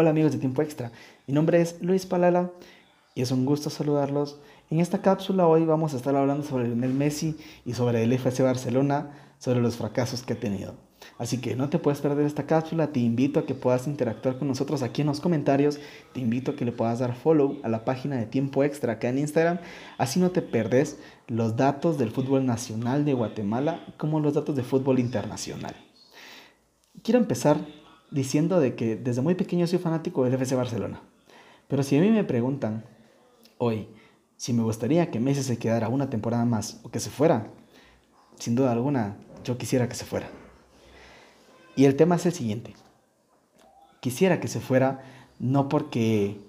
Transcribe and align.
Hola 0.00 0.10
amigos 0.10 0.30
de 0.30 0.38
Tiempo 0.38 0.62
Extra, 0.62 0.92
mi 1.26 1.34
nombre 1.34 1.60
es 1.60 1.82
Luis 1.82 2.06
Palala 2.06 2.52
y 3.16 3.22
es 3.22 3.32
un 3.32 3.44
gusto 3.44 3.68
saludarlos. 3.68 4.38
En 4.70 4.78
esta 4.78 5.02
cápsula 5.02 5.48
hoy 5.48 5.64
vamos 5.64 5.92
a 5.92 5.96
estar 5.96 6.14
hablando 6.14 6.46
sobre 6.46 6.68
Lionel 6.68 6.94
Messi 6.94 7.36
y 7.64 7.74
sobre 7.74 8.04
el 8.04 8.12
FC 8.12 8.44
Barcelona, 8.44 9.10
sobre 9.40 9.60
los 9.60 9.74
fracasos 9.74 10.22
que 10.22 10.34
ha 10.34 10.38
tenido. 10.38 10.76
Así 11.18 11.40
que 11.40 11.56
no 11.56 11.68
te 11.68 11.80
puedes 11.80 12.00
perder 12.00 12.26
esta 12.26 12.46
cápsula, 12.46 12.92
te 12.92 13.00
invito 13.00 13.40
a 13.40 13.44
que 13.44 13.56
puedas 13.56 13.88
interactuar 13.88 14.38
con 14.38 14.46
nosotros 14.46 14.84
aquí 14.84 15.00
en 15.00 15.08
los 15.08 15.18
comentarios, 15.18 15.80
te 16.12 16.20
invito 16.20 16.52
a 16.52 16.54
que 16.54 16.64
le 16.64 16.70
puedas 16.70 17.00
dar 17.00 17.16
follow 17.16 17.58
a 17.64 17.68
la 17.68 17.84
página 17.84 18.18
de 18.18 18.26
Tiempo 18.26 18.62
Extra 18.62 18.92
acá 18.92 19.08
en 19.08 19.18
Instagram, 19.18 19.58
así 19.98 20.20
no 20.20 20.30
te 20.30 20.42
perdes 20.42 21.00
los 21.26 21.56
datos 21.56 21.98
del 21.98 22.12
fútbol 22.12 22.46
nacional 22.46 23.04
de 23.04 23.14
Guatemala 23.14 23.84
como 23.96 24.20
los 24.20 24.34
datos 24.34 24.54
de 24.54 24.62
fútbol 24.62 25.00
internacional. 25.00 25.74
Quiero 27.02 27.18
empezar 27.18 27.58
diciendo 28.10 28.60
de 28.60 28.74
que 28.74 28.96
desde 28.96 29.22
muy 29.22 29.34
pequeño 29.34 29.66
soy 29.66 29.78
fanático 29.78 30.24
del 30.24 30.34
FC 30.34 30.54
Barcelona. 30.54 31.00
Pero 31.68 31.82
si 31.82 31.96
a 31.96 32.00
mí 32.00 32.10
me 32.10 32.24
preguntan 32.24 32.84
hoy 33.58 33.88
si 34.36 34.52
me 34.52 34.62
gustaría 34.62 35.10
que 35.10 35.20
Messi 35.20 35.42
se 35.42 35.58
quedara 35.58 35.88
una 35.88 36.10
temporada 36.10 36.44
más 36.44 36.80
o 36.84 36.90
que 36.90 37.00
se 37.00 37.10
fuera, 37.10 37.48
sin 38.38 38.54
duda 38.54 38.72
alguna 38.72 39.16
yo 39.44 39.58
quisiera 39.58 39.88
que 39.88 39.94
se 39.94 40.04
fuera. 40.04 40.28
Y 41.74 41.84
el 41.84 41.96
tema 41.96 42.16
es 42.16 42.26
el 42.26 42.32
siguiente. 42.32 42.74
Quisiera 44.00 44.40
que 44.40 44.48
se 44.48 44.60
fuera 44.60 45.02
no 45.38 45.68
porque 45.68 46.40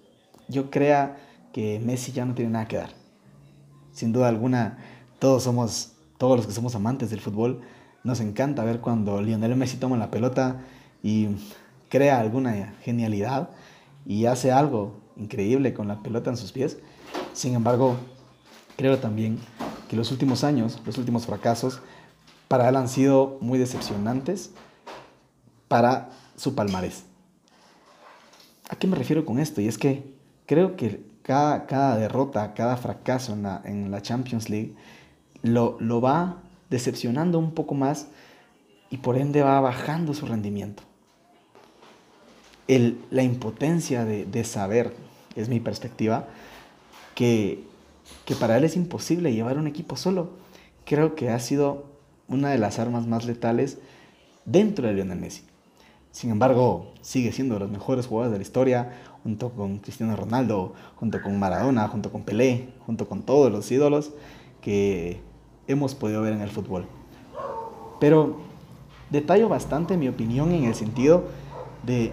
yo 0.47 0.69
crea 0.69 1.17
que 1.51 1.79
Messi 1.79 2.11
ya 2.11 2.25
no 2.25 2.35
tiene 2.35 2.51
nada 2.51 2.67
que 2.67 2.77
dar. 2.77 2.91
Sin 3.91 4.11
duda 4.11 4.27
alguna, 4.27 4.77
todos 5.19 5.43
somos, 5.43 5.93
todos 6.17 6.37
los 6.37 6.47
que 6.47 6.53
somos 6.53 6.75
amantes 6.75 7.09
del 7.09 7.21
fútbol, 7.21 7.61
nos 8.03 8.19
encanta 8.19 8.63
ver 8.63 8.79
cuando 8.79 9.21
Lionel 9.21 9.55
Messi 9.55 9.77
toma 9.77 9.97
la 9.97 10.11
pelota 10.11 10.61
y 11.03 11.29
crea 11.89 12.19
alguna 12.19 12.73
genialidad 12.81 13.49
y 14.05 14.25
hace 14.25 14.51
algo 14.51 14.99
increíble 15.17 15.73
con 15.73 15.87
la 15.87 16.01
pelota 16.01 16.29
en 16.29 16.37
sus 16.37 16.51
pies. 16.51 16.77
Sin 17.33 17.55
embargo, 17.55 17.97
creo 18.77 18.99
también 18.99 19.39
que 19.89 19.95
los 19.95 20.11
últimos 20.11 20.43
años, 20.43 20.81
los 20.85 20.97
últimos 20.97 21.25
fracasos, 21.25 21.81
para 22.47 22.69
él 22.69 22.75
han 22.75 22.87
sido 22.87 23.37
muy 23.41 23.59
decepcionantes 23.59 24.51
para 25.67 26.09
su 26.35 26.55
palmarés. 26.55 27.03
¿A 28.69 28.75
qué 28.75 28.87
me 28.87 28.95
refiero 28.95 29.25
con 29.25 29.39
esto? 29.39 29.61
Y 29.61 29.67
es 29.67 29.77
que 29.77 30.03
creo 30.45 30.75
que 30.75 31.03
cada, 31.21 31.65
cada 31.65 31.97
derrota, 31.97 32.53
cada 32.53 32.77
fracaso 32.77 33.33
en 33.33 33.43
la, 33.43 33.61
en 33.65 33.91
la 33.91 34.01
Champions 34.01 34.49
League 34.49 34.73
lo, 35.41 35.77
lo 35.79 36.01
va 36.01 36.37
decepcionando 36.69 37.39
un 37.39 37.53
poco 37.53 37.75
más 37.75 38.07
y 38.89 38.97
por 38.97 39.17
ende 39.17 39.43
va 39.43 39.59
bajando 39.59 40.13
su 40.13 40.25
rendimiento 40.25 40.88
la 42.69 43.23
impotencia 43.23 44.05
de, 44.05 44.43
saber, 44.43 44.93
es 45.35 45.49
mi 45.49 45.59
perspectiva, 45.59 46.27
que, 47.15 47.63
que 48.25 48.35
para 48.35 48.57
él 48.57 48.63
es 48.63 48.75
imposible 48.75 49.33
llevar 49.33 49.57
un 49.57 49.67
equipo 49.67 49.95
solo. 49.95 50.29
Creo 50.85 51.15
que 51.15 51.29
ha 51.29 51.39
sido 51.39 51.85
una 52.27 52.49
de 52.51 52.59
las 52.59 52.77
armas 52.77 53.07
más 53.07 53.25
letales 53.25 53.79
dentro 54.45 54.87
de 54.87 54.93
Lionel 54.93 55.19
Messi. 55.19 55.43
Sin 56.11 56.31
embargo, 56.31 56.93
sigue 57.01 57.31
siendo 57.31 57.55
de 57.55 57.61
los 57.61 57.71
mejores 57.71 58.07
jugadores 58.07 58.31
de 58.31 58.37
la 58.37 58.43
historia, 58.43 58.93
junto 59.23 59.49
con 59.51 59.79
Cristiano 59.79 60.15
Ronaldo, 60.15 60.73
junto 60.95 61.21
con 61.21 61.37
Maradona, 61.39 61.87
junto 61.87 62.11
con 62.11 62.23
Pelé, 62.23 62.69
junto 62.85 63.07
con 63.07 63.23
todos 63.23 63.51
los 63.51 63.69
ídolos 63.71 64.11
que 64.61 65.21
hemos 65.67 65.95
podido 65.95 66.21
ver 66.21 66.33
en 66.33 66.41
el 66.41 66.49
fútbol. 66.49 66.85
Pero 67.99 68.37
detallo 69.09 69.49
bastante 69.49 69.97
mi 69.97 70.07
opinión 70.07 70.51
en 70.51 70.65
el 70.65 70.75
sentido 70.75 71.25
de 71.83 72.11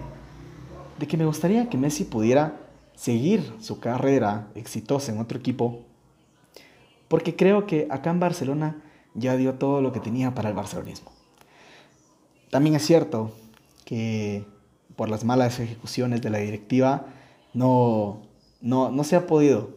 de 0.97 1.07
que 1.07 1.17
me 1.17 1.25
gustaría 1.25 1.69
que 1.69 1.77
Messi 1.77 2.03
pudiera 2.03 2.59
seguir 2.95 3.53
su 3.59 3.79
carrera 3.79 4.47
exitosa 4.55 5.11
en 5.11 5.19
otro 5.19 5.37
equipo, 5.37 5.83
porque 7.07 7.35
creo 7.35 7.67
que 7.67 7.87
acá 7.89 8.09
en 8.09 8.19
Barcelona 8.19 8.81
ya 9.13 9.37
dio 9.37 9.55
todo 9.55 9.81
lo 9.81 9.91
que 9.91 9.99
tenía 9.99 10.33
para 10.33 10.49
el 10.49 10.55
barcelonismo. 10.55 11.11
También 12.49 12.75
es 12.75 12.85
cierto 12.85 13.31
que 13.85 14.45
por 14.95 15.09
las 15.09 15.23
malas 15.23 15.59
ejecuciones 15.59 16.21
de 16.21 16.29
la 16.29 16.39
directiva 16.39 17.05
no, 17.53 18.21
no, 18.61 18.89
no 18.91 19.03
se 19.03 19.15
ha 19.15 19.27
podido, 19.27 19.69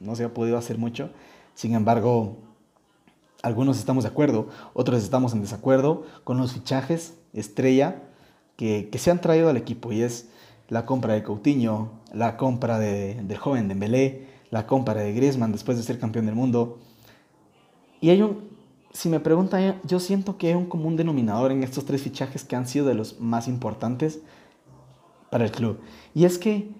no 0.00 0.16
se 0.16 0.24
ha 0.24 0.32
podido 0.32 0.56
hacer 0.56 0.78
mucho. 0.78 1.10
Sin 1.54 1.74
embargo, 1.74 2.38
algunos 3.42 3.78
estamos 3.78 4.04
de 4.04 4.10
acuerdo, 4.10 4.48
otros 4.72 5.02
estamos 5.02 5.34
en 5.34 5.42
desacuerdo 5.42 6.04
con 6.24 6.38
los 6.38 6.52
fichajes 6.54 7.14
estrella 7.34 8.02
que, 8.56 8.88
que 8.90 8.98
se 8.98 9.10
han 9.10 9.20
traído 9.20 9.50
al 9.50 9.56
equipo 9.56 9.92
y 9.92 10.02
es 10.02 10.28
la 10.68 10.86
compra 10.86 11.14
de 11.14 11.22
Coutinho, 11.22 11.90
la 12.12 12.36
compra 12.36 12.78
de, 12.78 13.14
del 13.14 13.38
joven 13.38 13.68
Dembélé, 13.68 14.26
la 14.50 14.66
compra 14.66 14.94
de 14.94 15.12
Griezmann 15.12 15.52
después 15.52 15.76
de 15.76 15.82
ser 15.82 15.98
campeón 15.98 16.26
del 16.26 16.34
mundo. 16.34 16.78
Y 18.00 18.10
hay 18.10 18.22
un, 18.22 18.48
si 18.92 19.08
me 19.08 19.20
preguntan, 19.20 19.80
yo 19.84 19.98
siento 19.98 20.38
que 20.38 20.48
hay 20.48 20.54
un 20.54 20.66
común 20.66 20.96
denominador 20.96 21.50
en 21.50 21.62
estos 21.64 21.84
tres 21.84 22.02
fichajes 22.02 22.44
que 22.44 22.54
han 22.54 22.68
sido 22.68 22.86
de 22.86 22.94
los 22.94 23.20
más 23.20 23.48
importantes 23.48 24.20
para 25.30 25.44
el 25.44 25.50
club. 25.50 25.80
Y 26.14 26.24
es 26.24 26.38
que 26.38 26.70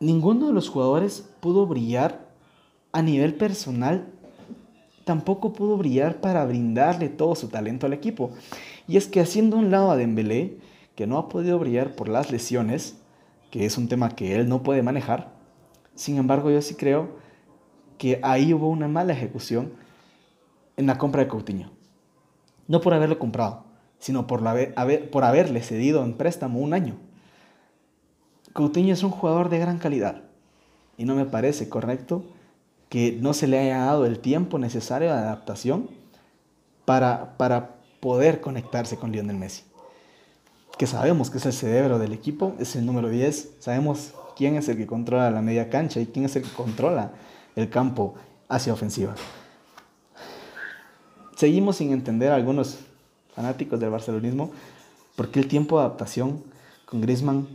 ninguno 0.00 0.46
de 0.46 0.54
los 0.54 0.70
jugadores 0.70 1.28
pudo 1.40 1.66
brillar 1.66 2.32
a 2.92 3.02
nivel 3.02 3.34
personal, 3.34 4.08
tampoco 5.04 5.52
pudo 5.52 5.76
brillar 5.76 6.20
para 6.22 6.46
brindarle 6.46 7.10
todo 7.10 7.34
su 7.34 7.48
talento 7.48 7.84
al 7.84 7.92
equipo. 7.92 8.30
Y 8.88 8.96
es 8.96 9.06
que 9.06 9.20
haciendo 9.20 9.58
un 9.58 9.70
lado 9.70 9.90
a 9.90 9.96
Dembélé, 9.96 10.58
que 10.94 11.06
no 11.06 11.18
ha 11.18 11.28
podido 11.28 11.58
brillar 11.58 11.94
por 11.94 12.08
las 12.08 12.30
lesiones, 12.30 12.96
que 13.54 13.64
es 13.64 13.78
un 13.78 13.86
tema 13.86 14.08
que 14.16 14.34
él 14.34 14.48
no 14.48 14.64
puede 14.64 14.82
manejar. 14.82 15.30
Sin 15.94 16.16
embargo, 16.16 16.50
yo 16.50 16.60
sí 16.60 16.74
creo 16.74 17.10
que 17.98 18.18
ahí 18.24 18.52
hubo 18.52 18.68
una 18.68 18.88
mala 18.88 19.12
ejecución 19.12 19.74
en 20.76 20.88
la 20.88 20.98
compra 20.98 21.22
de 21.22 21.28
Coutinho. 21.28 21.70
No 22.66 22.80
por 22.80 22.94
haberlo 22.94 23.16
comprado, 23.20 23.62
sino 24.00 24.26
por, 24.26 24.42
por 25.12 25.22
haberle 25.22 25.62
cedido 25.62 26.02
en 26.02 26.14
préstamo 26.14 26.58
un 26.58 26.74
año. 26.74 26.96
Coutinho 28.52 28.92
es 28.92 29.04
un 29.04 29.12
jugador 29.12 29.50
de 29.50 29.60
gran 29.60 29.78
calidad 29.78 30.22
y 30.96 31.04
no 31.04 31.14
me 31.14 31.24
parece 31.24 31.68
correcto 31.68 32.24
que 32.88 33.16
no 33.20 33.34
se 33.34 33.46
le 33.46 33.60
haya 33.60 33.84
dado 33.84 34.04
el 34.04 34.18
tiempo 34.18 34.58
necesario 34.58 35.12
de 35.12 35.18
adaptación 35.18 35.90
para, 36.84 37.36
para 37.36 37.76
poder 38.00 38.40
conectarse 38.40 38.96
con 38.96 39.12
Lionel 39.12 39.36
Messi 39.36 39.62
que 40.76 40.86
sabemos 40.86 41.30
que 41.30 41.38
es 41.38 41.46
el 41.46 41.52
cerebro 41.52 41.98
del 41.98 42.12
equipo, 42.12 42.54
es 42.58 42.74
el 42.76 42.84
número 42.84 43.08
10. 43.08 43.56
Sabemos 43.60 44.12
quién 44.36 44.56
es 44.56 44.68
el 44.68 44.76
que 44.76 44.86
controla 44.86 45.30
la 45.30 45.42
media 45.42 45.70
cancha 45.70 46.00
y 46.00 46.06
quién 46.06 46.24
es 46.24 46.34
el 46.36 46.42
que 46.42 46.50
controla 46.50 47.12
el 47.54 47.70
campo 47.70 48.14
hacia 48.48 48.72
ofensiva. 48.72 49.14
Seguimos 51.36 51.76
sin 51.76 51.92
entender 51.92 52.32
algunos 52.32 52.78
fanáticos 53.34 53.78
del 53.78 53.90
barcelonismo 53.90 54.50
por 55.16 55.30
qué 55.30 55.40
el 55.40 55.48
tiempo 55.48 55.78
de 55.78 55.84
adaptación 55.84 56.42
con 56.86 57.00
Griezmann 57.00 57.46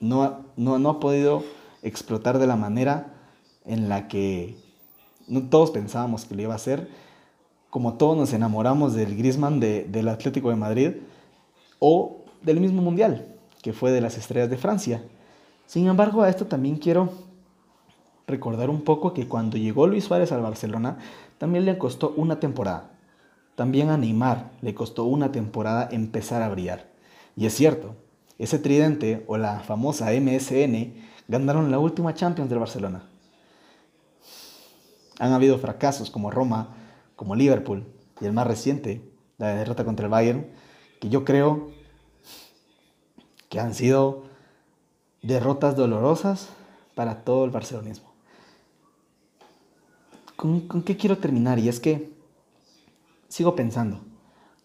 no 0.00 0.22
ha, 0.22 0.40
no, 0.56 0.90
ha 0.90 1.00
podido 1.00 1.44
explotar 1.82 2.38
de 2.38 2.46
la 2.46 2.56
manera 2.56 3.14
en 3.64 3.88
la 3.88 4.08
que 4.08 4.56
todos 5.50 5.70
pensábamos 5.70 6.24
que 6.24 6.34
lo 6.34 6.42
iba 6.42 6.52
a 6.52 6.56
hacer. 6.56 6.88
Como 7.70 7.94
todos 7.94 8.16
nos 8.16 8.32
enamoramos 8.32 8.94
del 8.94 9.16
Griezmann 9.16 9.60
del 9.60 10.08
Atlético 10.08 10.50
de 10.50 10.56
Madrid, 10.56 10.90
o 11.78 12.23
del 12.44 12.60
mismo 12.60 12.82
mundial, 12.82 13.26
que 13.62 13.72
fue 13.72 13.90
de 13.90 14.00
las 14.00 14.16
estrellas 14.16 14.50
de 14.50 14.56
Francia. 14.56 15.02
Sin 15.66 15.86
embargo, 15.88 16.22
a 16.22 16.28
esto 16.28 16.46
también 16.46 16.76
quiero 16.76 17.10
recordar 18.26 18.70
un 18.70 18.82
poco 18.82 19.12
que 19.12 19.26
cuando 19.26 19.56
llegó 19.56 19.86
Luis 19.86 20.04
Suárez 20.04 20.32
al 20.32 20.42
Barcelona, 20.42 20.98
también 21.38 21.64
le 21.64 21.78
costó 21.78 22.14
una 22.16 22.40
temporada. 22.40 22.90
También 23.54 23.90
a 23.90 23.96
Neymar 23.96 24.50
le 24.62 24.74
costó 24.74 25.04
una 25.04 25.32
temporada 25.32 25.88
empezar 25.90 26.42
a 26.42 26.48
brillar. 26.48 26.90
Y 27.36 27.46
es 27.46 27.54
cierto, 27.54 27.96
ese 28.38 28.58
tridente 28.58 29.24
o 29.26 29.36
la 29.36 29.60
famosa 29.60 30.10
MSN 30.12 30.94
ganaron 31.28 31.70
la 31.70 31.78
última 31.78 32.14
Champions 32.14 32.50
del 32.50 32.58
Barcelona. 32.58 33.08
Han 35.18 35.32
habido 35.32 35.58
fracasos 35.58 36.10
como 36.10 36.30
Roma, 36.30 36.76
como 37.16 37.36
Liverpool 37.36 37.86
y 38.20 38.26
el 38.26 38.32
más 38.32 38.46
reciente, 38.46 39.08
la 39.38 39.54
derrota 39.54 39.84
contra 39.84 40.06
el 40.06 40.10
Bayern, 40.10 40.46
que 41.00 41.08
yo 41.08 41.24
creo 41.24 41.70
que 43.54 43.60
han 43.60 43.72
sido 43.72 44.24
derrotas 45.22 45.76
dolorosas 45.76 46.48
para 46.96 47.22
todo 47.22 47.44
el 47.44 47.52
barcelonismo. 47.52 48.12
¿Con, 50.34 50.62
¿Con, 50.62 50.82
qué 50.82 50.96
quiero 50.96 51.18
terminar? 51.18 51.60
Y 51.60 51.68
es 51.68 51.78
que 51.78 52.12
sigo 53.28 53.54
pensando 53.54 54.00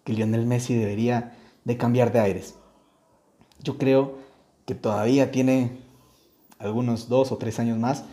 que 0.03 0.13
Lionel 0.13 0.47
Messi 0.47 0.73
debería 0.73 1.37
de 1.65 1.77
cambiar 1.77 2.11
de 2.11 2.19
aires. 2.19 2.55
Yo 3.61 3.77
creo 3.77 4.15
que 4.65 4.73
todavía 4.73 5.29
tiene 5.29 5.77
algunos 6.57 7.09
dos 7.09 7.31
o 7.31 7.37
tres 7.37 7.59
años 7.59 7.77
más 7.77 8.05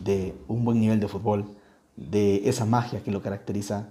de 0.00 0.34
un 0.48 0.64
buen 0.64 0.80
nivel 0.80 0.98
de 0.98 1.06
fútbol, 1.06 1.56
de 1.94 2.48
esa 2.48 2.64
magia 2.64 3.04
que 3.04 3.12
lo 3.12 3.22
caracteriza. 3.22 3.90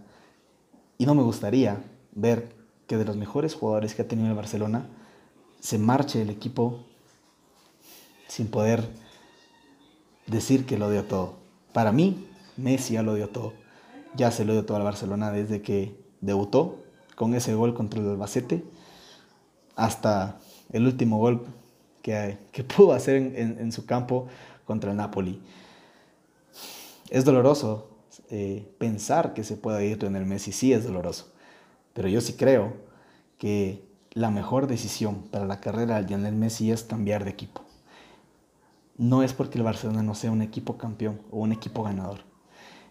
Y 0.97 1.05
no 1.05 1.15
me 1.15 1.23
gustaría 1.23 1.81
ver 2.11 2.53
que 2.87 2.97
de 2.97 3.05
los 3.05 3.15
mejores 3.15 3.55
jugadores 3.55 3.95
que 3.95 4.01
ha 4.01 4.07
tenido 4.09 4.27
el 4.27 4.35
Barcelona, 4.35 4.89
se 5.59 5.77
marche 5.77 6.21
el 6.21 6.29
equipo 6.29 6.85
sin 8.27 8.47
poder 8.47 8.87
decir 10.27 10.65
que 10.65 10.77
lo 10.77 10.89
dio 10.89 11.03
todo. 11.05 11.35
Para 11.73 11.91
mí, 11.91 12.27
Messi 12.57 12.93
ya 12.93 13.03
lo 13.03 13.15
dio 13.15 13.29
todo. 13.29 13.53
Ya 14.15 14.31
se 14.31 14.45
lo 14.45 14.53
dio 14.53 14.65
todo 14.65 14.77
al 14.77 14.83
Barcelona 14.83 15.31
desde 15.31 15.61
que 15.61 15.95
debutó 16.21 16.83
con 17.15 17.33
ese 17.33 17.53
gol 17.53 17.73
contra 17.73 17.99
el 17.99 18.09
Albacete 18.09 18.63
hasta 19.75 20.39
el 20.71 20.85
último 20.85 21.17
gol 21.17 21.45
que, 22.01 22.37
pudo 22.75 22.93
hacer 22.93 23.15
en, 23.15 23.71
su 23.71 23.85
campo 23.85 24.27
contra 24.65 24.91
el 24.91 24.97
Napoli. 24.97 25.41
Es 27.09 27.25
doloroso 27.25 27.89
eh, 28.29 28.67
pensar 28.77 29.33
que 29.33 29.43
se 29.43 29.57
pueda 29.57 29.83
ir 29.83 30.03
el 30.03 30.25
Messi, 30.25 30.51
sí 30.51 30.73
es 30.73 30.83
doloroso, 30.85 31.31
pero 31.93 32.07
yo 32.07 32.21
sí 32.21 32.33
creo 32.33 32.73
que 33.37 33.83
la 34.15 34.31
mejor 34.31 34.67
decisión 34.67 35.23
para 35.29 35.45
la 35.45 35.59
carrera 35.59 36.01
de 36.01 36.07
Lionel 36.07 36.35
Messi 36.35 36.71
es 36.71 36.83
cambiar 36.83 37.25
de 37.25 37.31
equipo. 37.31 37.61
No 38.97 39.23
es 39.23 39.33
porque 39.33 39.57
el 39.57 39.65
Barcelona 39.65 40.03
no 40.03 40.15
sea 40.15 40.31
un 40.31 40.41
equipo 40.41 40.77
campeón 40.77 41.21
o 41.31 41.39
un 41.39 41.51
equipo 41.51 41.83
ganador. 41.83 42.21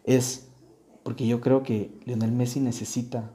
Es 0.04 0.48
porque 1.02 1.26
yo 1.26 1.40
creo 1.40 1.62
que 1.62 1.98
Lionel 2.04 2.30
Messi 2.30 2.60
necesita 2.60 3.30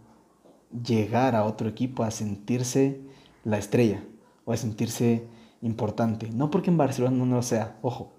llegar 0.85 1.35
a 1.35 1.45
otro 1.45 1.67
equipo 1.67 2.03
a 2.03 2.11
sentirse 2.11 3.01
la 3.43 3.57
estrella 3.57 4.03
o 4.45 4.53
a 4.53 4.57
sentirse 4.57 5.27
importante. 5.63 6.29
No 6.29 6.51
porque 6.51 6.69
en 6.69 6.77
Barcelona 6.77 7.17
no 7.17 7.35
lo 7.37 7.41
sea, 7.41 7.79
ojo, 7.81 8.13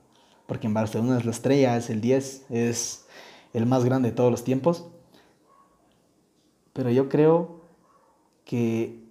porque 0.49 0.67
en 0.67 0.75
Barcelona 0.75 1.17
es 1.17 1.25
la 1.25 1.31
estrella, 1.31 1.77
es 1.77 1.91
el 1.91 2.01
10, 2.01 2.47
es 2.51 3.07
el 3.53 3.67
más 3.67 3.85
grande 3.85 4.11
de 4.11 4.17
todos 4.17 4.33
los 4.33 4.43
tiempos. 4.43 4.89
Pero 6.73 6.91
yo 6.91 7.09
creo 7.09 7.61
que 8.45 9.10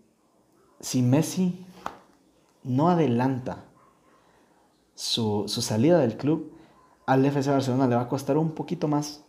si 0.80 1.02
Messi 1.02 1.66
no 2.64 2.90
adelanta 2.90 3.66
su, 4.96 5.46
su 5.48 5.62
salida 5.62 6.00
del 6.00 6.18
club, 6.18 6.54
al 7.06 7.26
FC 7.26 7.48
Barcelona 7.50 7.88
le 7.88 7.96
va 7.96 8.04
a 8.04 8.08
costar 8.08 8.38
un 8.38 8.52
poquito 8.52 8.88
más 8.88 9.24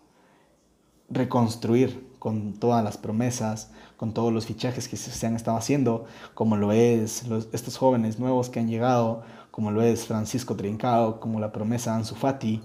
reconstruir 1.08 2.11
con 2.19 2.52
todas 2.52 2.85
las 2.85 2.99
promesas, 2.99 3.73
con 3.97 4.14
todos 4.14 4.32
los 4.32 4.47
fichajes 4.47 4.88
que 4.88 4.97
se 4.97 5.26
han 5.26 5.35
estado 5.35 5.56
haciendo, 5.56 6.05
como 6.35 6.56
lo 6.56 6.73
es 6.73 7.25
estos 7.52 7.76
jóvenes 7.76 8.19
nuevos 8.19 8.50
que 8.50 8.61
han 8.61 8.69
llegado, 8.69 9.23
como 9.50 9.70
lo 9.70 9.82
es 9.82 10.06
Francisco 10.06 10.55
Trincao, 10.55 11.19
como 11.20 11.41
la 11.41 11.52
promesa 11.52 11.97
Ansu 11.97 12.14
Fati, 12.14 12.62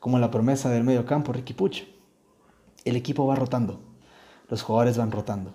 como 0.00 0.18
la 0.18 0.30
promesa 0.30 0.70
del 0.70 0.84
medio 0.84 1.06
campo 1.06 1.32
Ricky 1.32 1.52
Puch. 1.52 1.84
El 2.84 2.96
equipo 2.96 3.26
va 3.26 3.36
rotando, 3.36 3.80
los 4.48 4.62
jugadores 4.62 4.98
van 4.98 5.12
rotando. 5.12 5.54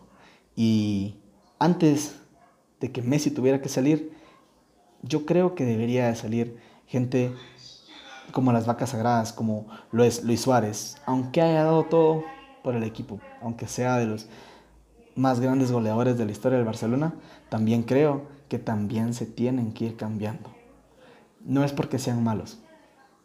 Y 0.55 1.15
antes 1.59 2.18
de 2.79 2.91
que 2.91 3.01
Messi 3.01 3.31
tuviera 3.31 3.61
que 3.61 3.69
salir, 3.69 4.13
yo 5.01 5.25
creo 5.25 5.55
que 5.55 5.65
debería 5.65 6.13
salir 6.15 6.57
gente 6.87 7.33
como 8.31 8.51
las 8.51 8.65
vacas 8.65 8.91
sagradas, 8.91 9.33
como 9.33 9.67
Luis 9.91 10.41
Suárez, 10.41 10.97
aunque 11.05 11.41
haya 11.41 11.63
dado 11.63 11.83
todo 11.85 12.23
por 12.63 12.75
el 12.75 12.83
equipo, 12.83 13.19
aunque 13.41 13.67
sea 13.67 13.97
de 13.97 14.05
los 14.05 14.27
más 15.15 15.39
grandes 15.39 15.71
goleadores 15.71 16.17
de 16.17 16.25
la 16.25 16.31
historia 16.31 16.57
del 16.57 16.65
Barcelona, 16.65 17.13
también 17.49 17.83
creo 17.83 18.27
que 18.47 18.59
también 18.59 19.13
se 19.13 19.25
tienen 19.25 19.73
que 19.73 19.85
ir 19.85 19.97
cambiando. 19.97 20.49
No 21.41 21.63
es 21.63 21.73
porque 21.73 21.99
sean 21.99 22.23
malos, 22.23 22.59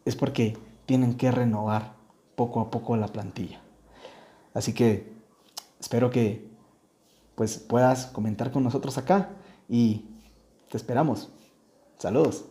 es 0.05 0.15
porque 0.15 0.57
tienen 0.85 1.15
que 1.15 1.31
renovar 1.31 1.93
poco 2.35 2.59
a 2.59 2.71
poco 2.71 2.97
la 2.97 3.07
plantilla. 3.07 3.61
Así 4.53 4.73
que 4.73 5.11
espero 5.79 6.09
que 6.09 6.47
pues 7.35 7.57
puedas 7.57 8.07
comentar 8.07 8.51
con 8.51 8.63
nosotros 8.63 8.97
acá 8.97 9.29
y 9.69 10.05
te 10.69 10.77
esperamos. 10.77 11.29
Saludos. 11.97 12.45